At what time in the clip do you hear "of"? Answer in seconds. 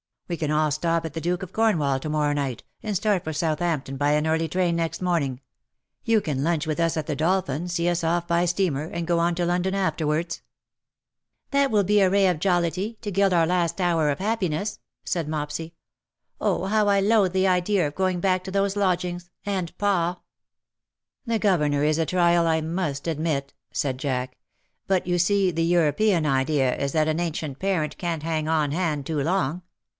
1.43-1.51, 12.27-12.39, 14.09-14.21, 17.85-17.93